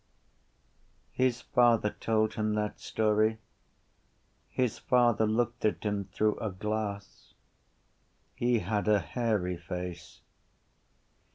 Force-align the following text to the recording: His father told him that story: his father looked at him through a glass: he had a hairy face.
His 1.11 1.41
father 1.41 1.91
told 1.99 2.33
him 2.33 2.55
that 2.55 2.79
story: 2.79 3.37
his 4.49 4.79
father 4.79 5.27
looked 5.27 5.63
at 5.63 5.83
him 5.83 6.05
through 6.05 6.39
a 6.39 6.49
glass: 6.49 7.35
he 8.33 8.61
had 8.65 8.87
a 8.87 8.97
hairy 8.97 9.57
face. 9.57 10.21